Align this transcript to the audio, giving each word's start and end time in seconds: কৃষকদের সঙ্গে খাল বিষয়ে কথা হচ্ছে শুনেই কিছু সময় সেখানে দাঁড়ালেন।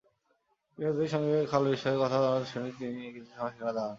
কৃষকদের 0.77 1.09
সঙ্গে 1.09 1.37
খাল 1.45 1.63
বিষয়ে 1.71 1.97
কথা 1.97 2.17
হচ্ছে 2.25 2.51
শুনেই 2.51 2.71
কিছু 3.15 3.29
সময় 3.31 3.51
সেখানে 3.51 3.73
দাঁড়ালেন। 3.73 3.89